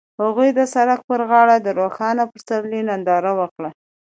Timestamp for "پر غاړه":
1.09-1.55